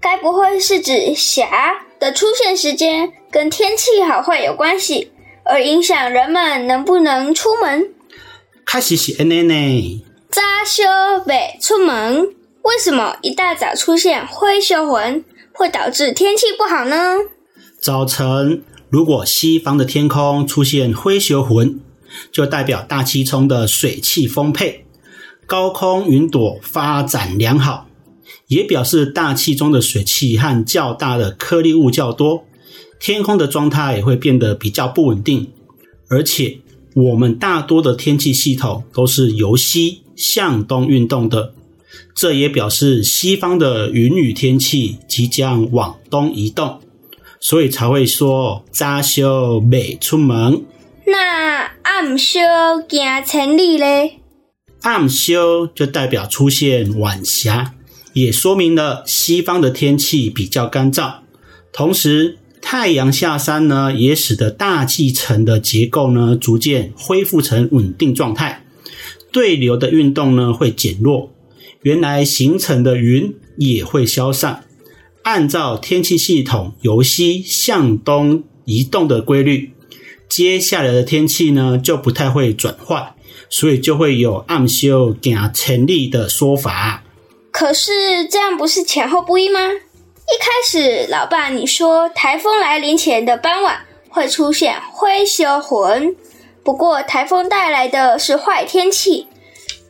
[0.00, 5.10] 该不会是指霞的出现时间跟天气好坏有关系，
[5.44, 7.94] 而影响人们能不能出门？
[8.70, 10.04] 确实是安尼呢。
[10.30, 10.84] 早休
[11.26, 12.22] 未出门，
[12.62, 17.16] 为什么一大早出现灰熊魂会导致天气不好呢？
[17.80, 21.80] 早晨，如果西方的天空出现灰熊魂，
[22.30, 24.84] 就代表大气中的水汽丰沛。
[25.46, 27.88] 高空云朵发展良好，
[28.48, 32.44] 也表示大气中的水汽和较大的颗粒物较多，
[33.00, 35.50] 天空的状态也会变得比较不稳定。
[36.10, 36.60] 而且，
[36.98, 41.54] 我们大多的天气系统都是由西向东运动的，
[42.12, 46.80] 这也表示西方的云雨天气即将往东移动，
[47.38, 50.64] 所以才会说早休未出门。
[51.06, 52.40] 那暗修
[52.88, 54.18] 行千里嘞？
[54.82, 57.74] 暗修就代表出现晚霞，
[58.12, 61.14] 也说明了西方的天气比较干燥。
[61.72, 62.38] 同时，
[62.70, 68.66] 太阳下山呢，也使得大气层的结构呢逐渐恢复成稳定状态，
[69.32, 71.32] 对流的运动呢会减弱，
[71.80, 74.64] 原来形成的云也会消散。
[75.22, 79.72] 按照天气系统由西向东移动的规律，
[80.28, 83.14] 接下来的天气呢就不太会转换。
[83.48, 87.02] 所以就会有暗休行千里的说法。
[87.50, 89.58] 可是这样不是前后不一吗？
[90.30, 96.14] 一开始老爸你说台风来临前的傍晚会出现灰修魂，
[96.62, 99.26] 不过台风带来的是坏天气。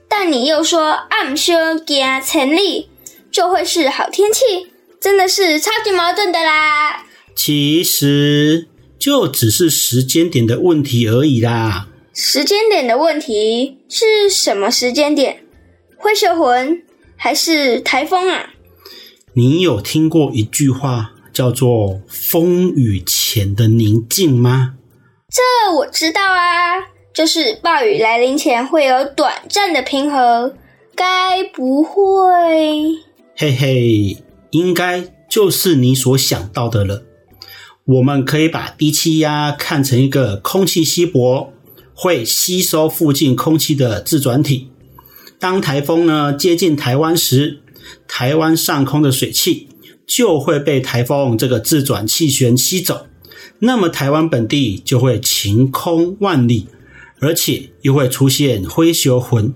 [0.08, 2.88] 但你又说暗修加成立，
[3.32, 4.68] 就会是好天气，
[5.00, 7.04] 真的是超级矛盾的啦。
[7.34, 11.88] 其实就只是时间点的问题而已啦。
[12.14, 15.42] 时间点的问题是什么时间点？
[15.96, 16.84] 灰熊魂
[17.16, 18.50] 还是台风啊？
[19.38, 24.74] 你有听过一句话叫做“风雨前的宁静”吗？
[25.30, 30.56] 这我知道啊，就是暴雨来临前会有短暂的平和，
[30.96, 32.98] 该不会？
[33.36, 34.16] 嘿嘿，
[34.50, 37.04] 应该就是你所想到的了。
[37.84, 41.52] 我们可以把低气压看成一个空气稀薄，
[41.94, 44.72] 会吸收附近空气的自转体。
[45.38, 47.60] 当台风呢接近台湾时，
[48.06, 49.68] 台湾上空的水汽
[50.06, 53.06] 就会被台风这个自转气旋吸走，
[53.60, 56.68] 那么台湾本地就会晴空万里，
[57.20, 59.54] 而且又会出现火烧云，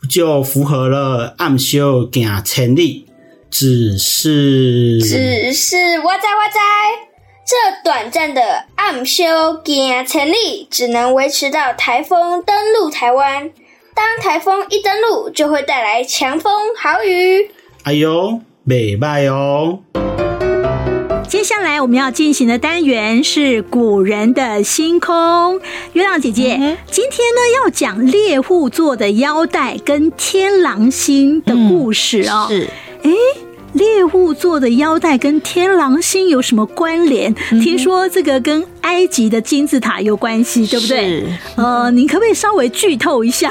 [0.00, 3.06] 不就符合了暗修行千里？
[3.48, 6.58] 只是，只是我知我知，
[7.46, 13.50] 这短暂的暗修行千里只能维持到台风登陆台湾。
[13.94, 17.50] 当台风一登陆，就会带来强风豪雨。
[17.86, 19.78] 哎呦，美拜哦！
[21.28, 25.60] 接下来我们要进行的单元是古人的星空。
[25.92, 32.46] 月亮姐姐，嗯、今天呢要讲猎户座的腰带跟天狼星的故事哦。
[32.48, 32.68] 是，
[33.04, 33.45] 哎。
[33.76, 37.34] 猎户座的腰带跟天狼星有什么关联？
[37.52, 41.20] 嗯、听说这个跟埃及的金字塔有关系，对不对？
[41.20, 43.50] 是呃，您可不可以稍微剧透一下？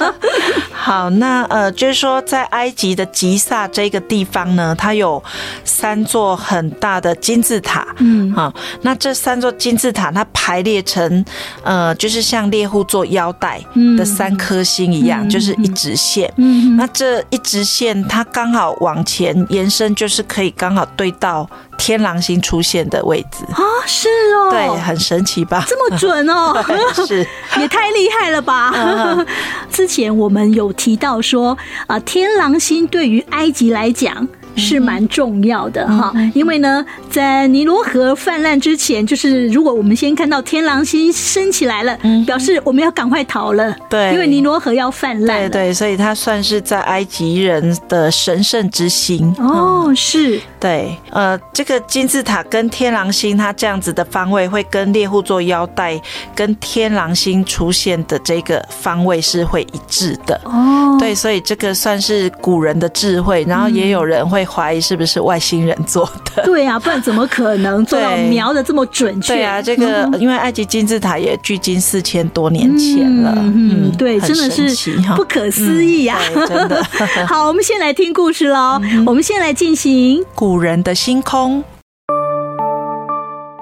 [0.70, 5.22] 好，那呃，就是说在埃及的吉萨这个地方呢，它有
[5.64, 7.86] 三座很大的金字塔。
[7.98, 11.24] 嗯，好，那这三座金字塔它排列成
[11.62, 13.60] 呃，就是像猎户座腰带
[13.96, 16.30] 的三颗星一样，嗯、就是一直线。
[16.36, 19.45] 嗯，那这一直线它刚好往前。
[19.48, 25.64] 延伸就是可以刚好对到天狼星出现的位置啊，是哦，对，很神奇吧？
[25.68, 26.54] 这么准哦，
[27.06, 27.26] 是
[27.58, 28.70] 也太厉害了吧？
[28.74, 29.26] 嗯、
[29.70, 31.56] 之前我们有提到说
[31.86, 34.26] 啊，天狼星对于埃及来讲。
[34.56, 43.76] 是蛮重要的哈，因为呢，在尼罗河泛滥之前，就是如果我们先看到天狼星升起来了，表示我们要赶快逃了。
[43.88, 45.40] 对，因为尼罗河要泛滥。
[45.42, 49.34] 对对，所以它算是在埃及人的神圣之星。
[49.38, 50.40] 哦，是。
[50.66, 56.00] 对，呃，这个金字塔跟天狼星，它这样子的方位会跟猎户座腰带
[56.34, 60.40] 跟天狼星出现的这个方位是会一致的。
[60.44, 64.44] 哦，对，所以这个算是古人的智慧，然后也有人会。
[64.56, 66.42] 怀疑是不是外星人做的？
[66.44, 69.34] 对啊，不然怎么可能做到瞄的这么准确？
[69.34, 73.34] 对啊，这个因为埃及金字塔也距今四千多年前了。
[73.36, 76.18] 嗯，嗯对，真的是不可思议啊！
[76.34, 76.82] 嗯、真的。
[77.28, 78.80] 好，我们先来听故事喽。
[78.82, 81.62] 嗯、我们先来进行古古人的星空。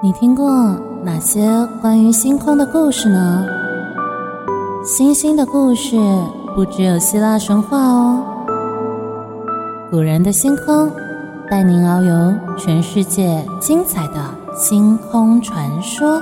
[0.01, 0.49] 你听过
[1.03, 1.45] 哪些
[1.81, 3.45] 关于星空的故事呢？
[4.85, 5.97] 星星的故事
[6.55, 8.23] 不只有希腊神话哦。
[9.91, 10.89] 古人的星空，
[11.51, 16.21] 带您遨游全世界精彩的星空传说。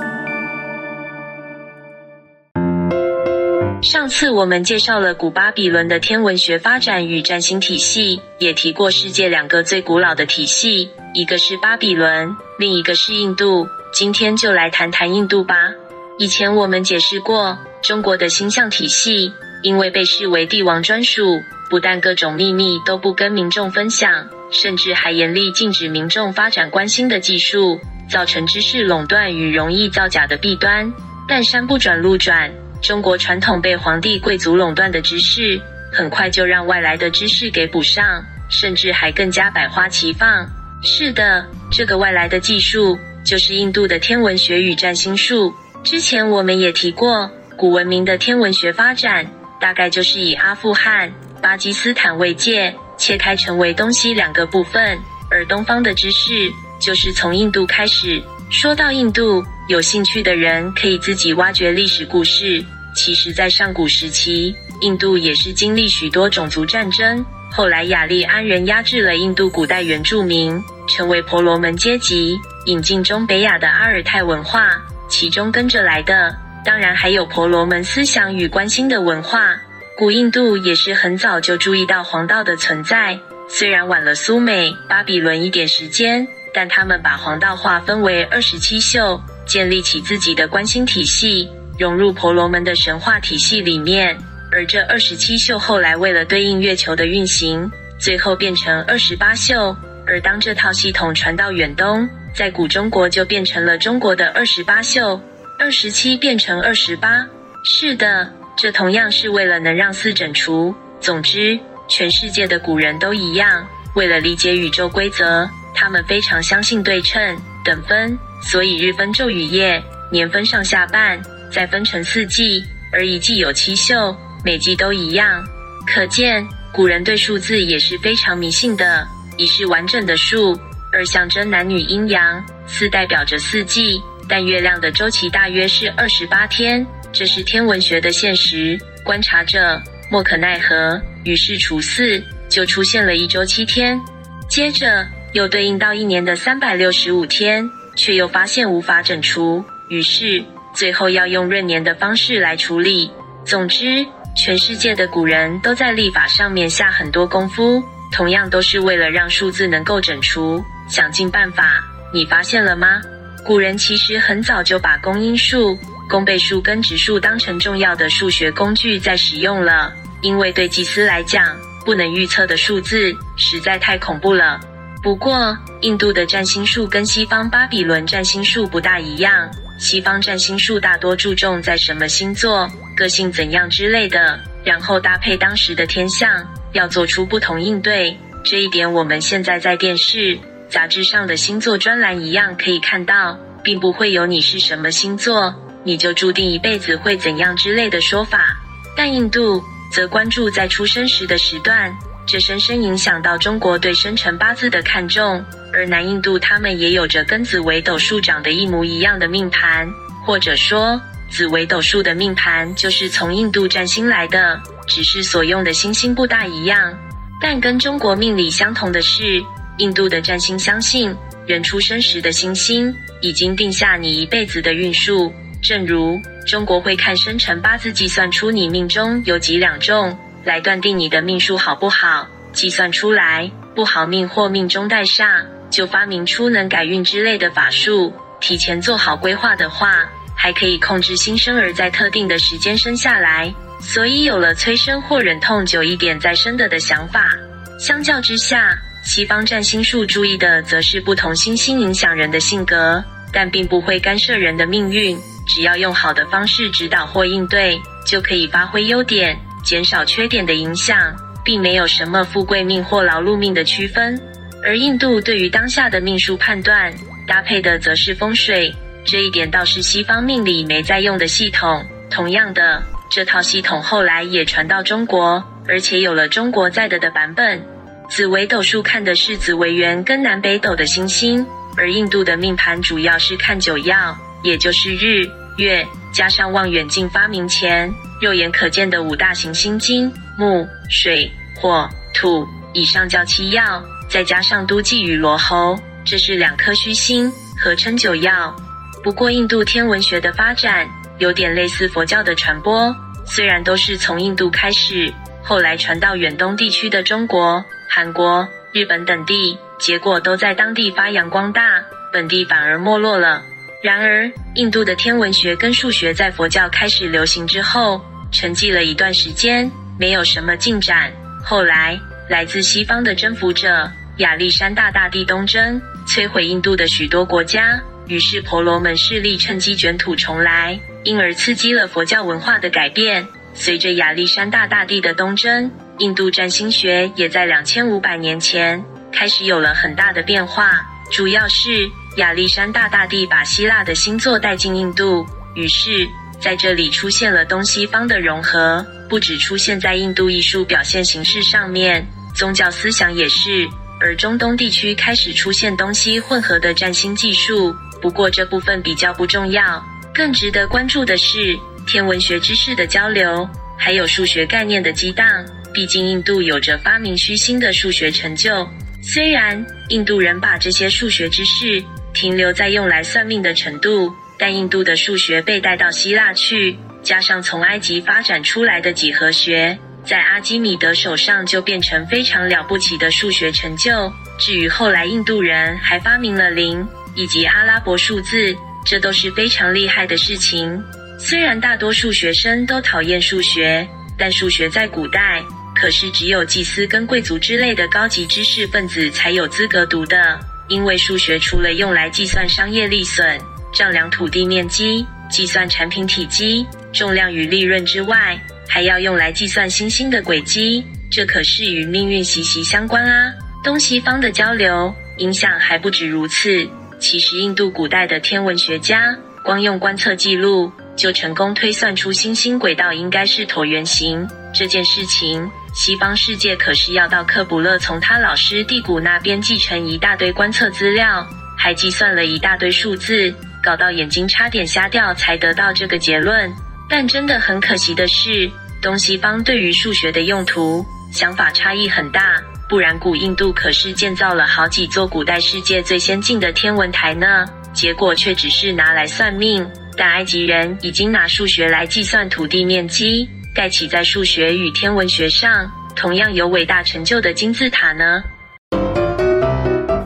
[3.84, 13.68] 上次我们介绍了古巴比伦的天文学发展与占星体系，也提过世界两个最古老的体系，一个是巴比伦，另一个是印度。
[13.92, 15.70] 今天就来谈谈印度吧。
[16.18, 19.30] 以前我们解释过，中国的星象体系，
[19.62, 21.42] 因为被视为帝王专属。
[21.68, 30.90] 不但各种秘密都不跟民众分享，甚至还严厉禁止民众发展观星的技术，造成知识垄断与容易造假的弊端。
[31.28, 32.50] 但山不转路转，
[32.84, 35.58] 中国传统被皇帝贵族垄断的知识，
[35.90, 40.46] 很快就让外来的知识给补上，甚至还更加百花齐放。
[40.82, 45.54] 是的，这个外来的技术就是印度的天文学与占星术。
[45.82, 49.26] 之前我们也提过，古文明的天文学发展，
[49.58, 51.10] 大概就是以阿富汗。
[51.40, 54.98] 巴基斯坦为界，切开成为东西两个部分，
[55.30, 58.22] 而东方的知识就是从印度开始。
[58.50, 62.64] 说到印度，有兴趣的人可以自己挖掘历史故事。
[62.94, 67.24] 其实，在上古时期，印度也是经历许多种族战争。
[67.50, 74.70] 后来，雅利安人压制了印度古代原住民，成为婆罗门阶级，引进中北亚的阿尔泰文化。
[75.08, 79.56] 其中跟着来的，当然还有婆罗门思想与关心的文化。
[79.96, 83.18] 古印度也是很早就注意到黄道的存在，
[83.48, 94.16] 虽然晚了苏美、巴比伦一点时间，但他们把黄道划分为二十七宿，建立起自己的观星体系，融入婆罗门的神话体系里面。
[94.52, 99.76] 而这二十七宿后来为了对应月球的运行，最后变成二十八宿。
[100.06, 105.20] 而当这套系统传到远东，在古中国就变成了中国的二十八宿，
[105.58, 107.26] 二十七变成二十八。
[107.64, 110.72] 是的，这同样是为了能让四整除。
[111.00, 121.20] 总之，全世界的古人都一样，为了理解宇宙规则，他们非常相信对称、等分，所以日分昼与夜，年分上下半，
[121.50, 125.44] 再分成四季，而一季有七宿，每季都一样。
[125.86, 129.06] 可见，古人对数字也是非常迷信的。
[129.36, 130.58] 一是完整的数，
[130.92, 138.78] 二象征男女阴阳，四代表着四季，但月亮的周期大约是二十八天，这是天文学的现实。
[139.02, 144.00] 观察者，莫可奈何，于是除四，就出现了一周七天。
[144.48, 150.40] 接着又对应到一年的三百六十五天，却又发现无法整除，于是
[150.72, 153.10] 最后要用闰年的方式来处理。
[153.44, 154.06] 总之，
[154.36, 157.82] 全世界的古人都在历法上面下很多功夫。
[158.12, 161.82] 同样都是为了让数字能够整除，想尽办法。
[162.12, 163.02] 你发现了吗？
[163.44, 165.76] 古人其实很早就把公因数、
[166.08, 169.92] 公倍数跟质数当成重要的数学工具在使用了。
[170.22, 171.44] 因为对祭司来讲，
[171.84, 174.60] 不能预测的数字实在太恐怖了。
[175.04, 179.50] 不过，印度的占星术跟西方巴比伦占星术不大一样。
[179.78, 186.42] 西方占星术大多注重在什么星座、个性怎样之类的，然后搭配当时的天象。
[186.72, 190.38] 要做出不同应对，这一点我们现在在电视、
[190.70, 198.56] 杂志上的星座专栏一样可以看到，并不会有你是什么星座，你就注定一辈子会怎样之类的说法。
[198.96, 201.94] 但印度则关注在出生时的时段，
[202.26, 205.44] 这深深影响到中国对生辰八字的看重。
[205.72, 209.88] 而南印度他们也有着跟紫微斗数长得一模一样的命盘，
[210.24, 214.60] 或者说紫微斗数的命盘就是从印度占星来的。
[214.86, 216.94] 只是所用的星星不大一样，
[217.40, 219.42] 但跟中国命理相同的是，
[219.78, 221.16] 印度的占星相信
[221.46, 225.32] 人出生时的星星已经定下你一辈子的运数。
[225.62, 232.26] 正如中国会看生辰八字计算出你命中有几两重，来断定你的命数好不好。
[232.52, 238.12] 计算出来不好命或命中带煞，就发明出能改运之类的法术。
[238.40, 243.52] 提前做好规划的话，还可以控制新生儿在特定的时间生下来。
[243.80, 247.34] 所以有了催生或忍痛久一点再生的的想法。
[247.80, 255.18] 相较之下，西方占星术注意的则是不同星星影响人的性格，但并不会干涉人的命运。
[255.46, 264.20] 只要用好的方式指导或应对，就可以发挥优点，减少缺点的影响，并没有什么富贵命或劳碌命的区分。
[264.62, 266.94] 而印度对于当下的命数判断，
[267.26, 271.84] 搭配的则是风水，这一点倒是西方命理没在用的系统。
[272.10, 272.82] 同样的。
[273.10, 277.62] 这套系统后来也传到中国，而且有了中国在的的版本。
[278.08, 281.46] 紫微斗数看的是紫微垣跟南北斗的星星，
[281.76, 291.28] 而印度的命盘主要是看九曜，也就是日、月，加上望远镜发明前肉眼可见的五大行星金木水
[291.60, 298.54] 火土，以上叫七曜，再加上都济与罗睺，这是两颗虚星，合称九曜。
[299.02, 300.88] 不过，印度天文学的发展
[301.18, 302.94] 有点类似佛教的传播。
[303.26, 305.12] 虽然都是从印度开始，
[305.42, 313.42] 后来传到远东地区的中国、韩国、日本等地，结果都在当地发扬光大，本地反而没落了。
[313.84, 321.12] 然而，印度的天文学跟数学在佛教开始流行之后，沉寂了一段时间，没有什么进展。
[321.44, 330.80] 后来，来自西方的征服者亚历山大大帝东征，摧毁印度的许多国家，于是婆罗门势力趁机卷土重来。
[331.02, 333.28] 因而刺激了佛教文化的改变。
[333.52, 338.82] 随着亚历山大大帝的东征，印度占星学也在两千五百年前
[339.12, 340.80] 开始有了很大的变化。
[341.12, 346.08] 主要是亚历山大大帝把希腊的星座带进印度，于是
[346.40, 348.84] 在这里出现了东西方的融合。
[349.08, 353.68] 不只出现在印度艺术表现形式上面，宗教思想也是。
[354.00, 359.84] 而中东地区开始出现东西混合的占星技术，不过这部分比较不重要。
[360.12, 361.56] 更值得关注的是
[361.86, 363.48] 天文学知识的交流，
[363.78, 365.26] 还有数学概念的激荡。
[365.72, 368.68] 毕竟印度有着发明虚星的数学成就。
[369.02, 371.82] 虽然印度人把这些数学知识
[372.14, 384.10] 停留在用来算命的程度，但印度的数学被带到希腊去，加上从埃及发展出来的几何学，在阿基米德手上就变成非常了不起的数学成就。
[384.38, 388.56] 至于后来印度人还发明了零以及阿拉伯数字。
[388.86, 390.78] 这都是非常厉害的事情。
[391.18, 393.88] 虽然大多数学生都讨厌数学，
[394.18, 395.42] 但数学在古代
[395.74, 400.38] 可是只有祭司跟贵族之类的高级知识分子才有资格读的。
[400.68, 403.38] 因为数学除了用来计算商业利损、
[403.72, 410.84] 丈量土地面积、计算产品体积、重量与利润之外，还要用来计算星星的轨迹。
[411.10, 413.32] 这可是与命运息息相关啊！
[413.62, 416.68] 东西方的交流影响还不止如此。
[416.98, 424.26] 其实，印度古代的天文学家光用观测记录，就成功推算出星星轨道应该是椭圆形。
[424.52, 431.26] 这件事情，西方世界可是要到克卜勒从他老师蒂谷那边继承一大堆观测资料，
[431.58, 436.48] 还计算了一大堆数字，搞到眼睛差点瞎掉，才得到这个结论。
[436.88, 438.48] 但真的很可惜的是，
[438.80, 442.40] 东西方对于数学的用途想法差异很大。
[442.68, 449.68] 不然，古印度可是建造了好几座古代世界最先进的天文台呢，结果却只是拿来算命。
[449.96, 458.24] 但埃及人已经拿数学来计算土地面积，盖起在数学与天文学上同样有伟大成就的金字塔呢。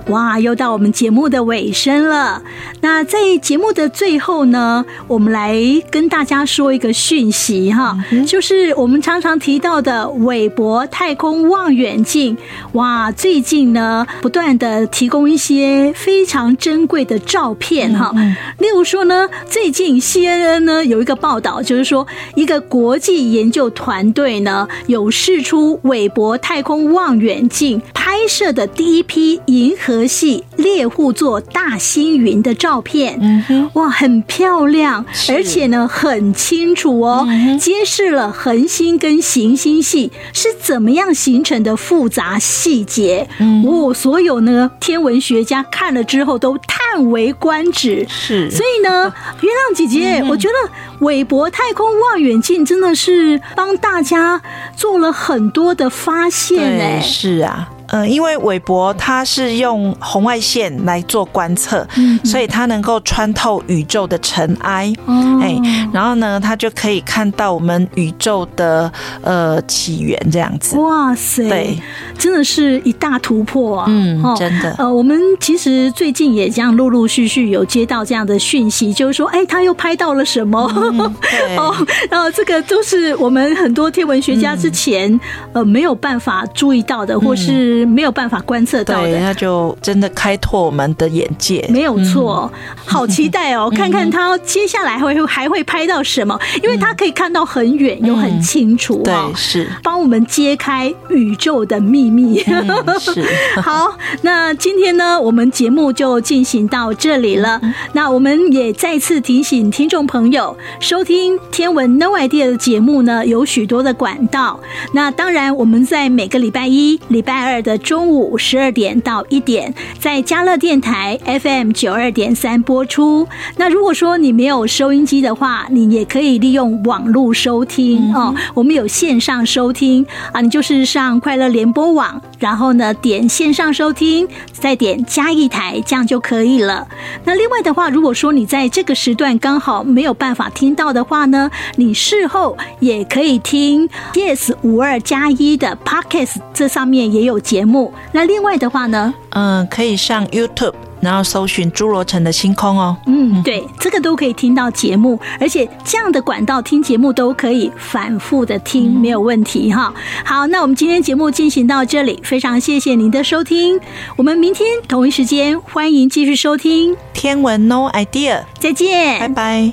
[0.08, 2.42] 哇，又到我们节目的尾声了。
[2.80, 5.54] 那在节目的最后呢，我们来
[5.90, 7.94] 跟大家说一个讯息哈，
[8.26, 12.34] 就是我们常常提到的韦伯太空望远镜。
[12.72, 18.10] 哇，最近呢，不断的提供一些非常珍贵的照片哈。
[18.58, 29.97] 例如说呢，最近 CNN 呢有一个报道，就是说一个国际研究团队呢有试出韦伯太空望远镜拍摄的第一批银河。
[30.06, 43.28] 系猎户座大星云的照片，嗯，哇，很漂亮，而且呢很清楚哦，嗯、揭示了恒星跟行星系是怎么样形成的复杂细节。
[43.38, 48.06] 嗯，哦，所有呢天文学家看了之后都叹为观止。
[48.08, 50.54] 是，所以呢， 月亮姐姐，嗯、我觉得
[51.00, 54.40] 韦伯太空望远镜真的是帮大家
[54.76, 56.80] 做了很多的发现。
[56.80, 57.68] 哎，是啊。
[57.88, 64.92] 嗯，因为韦伯他是用红外线来做观测，嗯、所以它能够穿透宇宙的尘埃，
[65.40, 70.76] 哎、哦，然后呢，他就可以看到我们宇宙的呃起源这样子。
[70.76, 71.78] 哇塞，对，
[72.18, 73.86] 真的是一大突破啊！
[73.88, 74.74] 嗯，真的。
[74.78, 80.70] 呃，我们其实最近也这样陆陆续续有接到这样的讯息，就是说，哎，他又拍到了什么？
[80.76, 81.74] 嗯、 对哦，
[82.10, 85.20] 然后这个都是我们很多天文学家之前、嗯、
[85.54, 87.77] 呃没有办法注意到的，或是。
[87.86, 91.64] 没有办法观测到的，那就真的开拓我们的眼界。
[91.68, 93.70] 没有错，嗯、好期待哦！
[93.74, 102.42] 看看他接下来会还会拍到什么，因为他可以看到很远又很清楚，对，是帮我们揭开宇宙的秘密。
[102.46, 103.24] 嗯、是
[103.62, 107.60] 好，那今天呢，我们节目就进行到这里了。
[107.92, 114.58] 那我们也再次提醒听众朋友，收听天文 No Idea 的节目呢，有许多的管道。
[114.94, 117.58] 那当然，我们在每个礼拜一、礼拜二。
[117.68, 123.28] 的中午十二点到一点，在嘉乐电台 FM 九二点三播出。
[123.58, 128.34] 那如果说你没有收音机的话，你也可以利用网络收听哦。
[128.54, 136.86] 我们有线上收听啊，你就是上快乐联播网，然后呢点线上收听，再点加一台，这样就可以了。
[137.24, 152.96] 那另外的话，如果说你在这个时段刚好没有办法听到的话呢，你事后也可以听 Yes 五二加一的 Podcast，这上面也有节目，那另外的话呢，嗯，可以上 YouTube，然后搜寻侏罗城的星空哦。
[153.06, 159.92] 嗯，对，这个都可以听到节目，而且这样的管道听节目都可以反复的听，没有问题哈。
[160.24, 163.78] 好，那我们今天节目进行到这里，非常谢谢您的收听，
[164.16, 169.72] 我们明天同一时间欢迎继续收听天文 No Idea，再见，拜拜。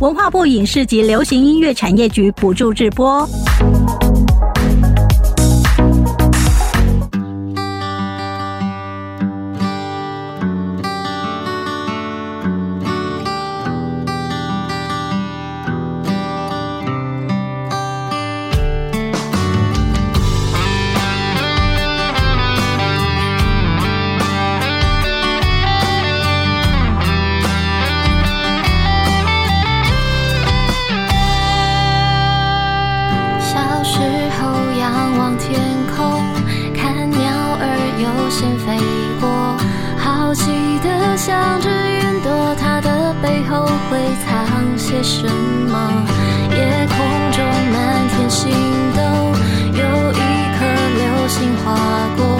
[0.00, 3.28] 文化部影视及流行音乐产业局补助直播。
[38.14, 38.78] 流星飞
[39.20, 39.28] 过，
[39.98, 40.50] 好奇
[40.82, 45.92] 的想着云朵，它的背后会藏些什么？
[46.50, 46.96] 夜空
[47.32, 48.50] 中满天星
[48.96, 49.02] 斗，
[49.72, 50.16] 有一
[50.56, 50.64] 颗
[50.96, 51.74] 流星划
[52.16, 52.37] 过。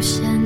[0.00, 0.39] 出现